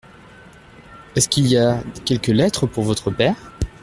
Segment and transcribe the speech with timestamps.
[1.15, 3.35] Est-ce qu’il a quelques lettres pour votre père?